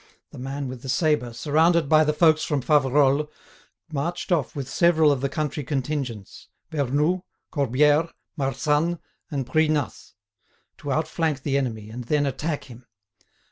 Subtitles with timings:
[0.31, 3.27] The man with the sabre, surrounded by the folks from Faverolles,
[3.91, 7.21] marched off with several of the country contingents—Vernoux,
[7.53, 8.97] Corbière, Marsanne,
[9.29, 12.87] and Pruinas—to outflank the enemy and then attack him.